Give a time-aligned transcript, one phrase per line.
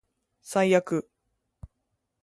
[0.41, 1.07] 最悪